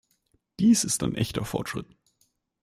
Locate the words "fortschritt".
1.45-1.85